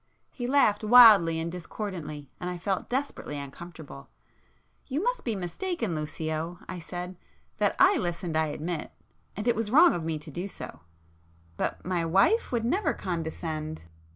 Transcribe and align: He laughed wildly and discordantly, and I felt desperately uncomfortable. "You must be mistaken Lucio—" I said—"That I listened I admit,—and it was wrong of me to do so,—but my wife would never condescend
He 0.31 0.47
laughed 0.47 0.83
wildly 0.83 1.39
and 1.39 1.51
discordantly, 1.51 2.31
and 2.39 2.49
I 2.49 2.57
felt 2.57 2.89
desperately 2.89 3.37
uncomfortable. 3.37 4.09
"You 4.87 5.03
must 5.03 5.23
be 5.23 5.35
mistaken 5.35 5.93
Lucio—" 5.93 6.57
I 6.67 6.79
said—"That 6.79 7.75
I 7.77 7.97
listened 7.97 8.35
I 8.35 8.47
admit,—and 8.47 9.47
it 9.47 9.55
was 9.55 9.69
wrong 9.69 9.93
of 9.93 10.03
me 10.03 10.17
to 10.17 10.31
do 10.31 10.47
so,—but 10.47 11.85
my 11.85 12.03
wife 12.03 12.51
would 12.51 12.65
never 12.65 12.95
condescend 12.95 13.83